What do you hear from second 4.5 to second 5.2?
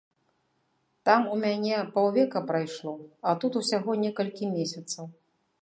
месяцаў.